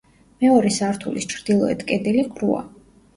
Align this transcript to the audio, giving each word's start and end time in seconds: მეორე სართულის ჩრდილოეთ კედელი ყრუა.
მეორე 0.43 0.69
სართულის 0.77 1.27
ჩრდილოეთ 1.33 1.83
კედელი 1.91 2.25
ყრუა. 2.31 2.63